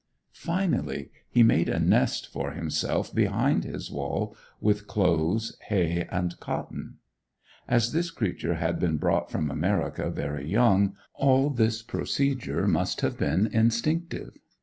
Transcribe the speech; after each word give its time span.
Finally, 0.33 1.11
he 1.29 1.43
made 1.43 1.69
a 1.69 1.77
nest 1.79 2.25
for 2.25 2.53
himself 2.53 3.13
behind 3.13 3.63
his 3.63 3.91
wall 3.91 4.35
with 4.59 4.87
clothes, 4.87 5.55
hay, 5.67 6.07
and 6.09 6.39
cotton. 6.39 6.97
As 7.67 7.91
this 7.91 8.09
creature 8.09 8.55
had 8.55 8.79
been 8.79 8.97
brought 8.97 9.29
from 9.29 9.51
America 9.51 10.09
very 10.09 10.49
young, 10.49 10.95
all 11.13 11.51
this 11.51 11.83
procedure 11.83 12.67
must 12.67 13.01
have 13.01 13.15
been 13.19 13.45
instinctive. 13.45 14.35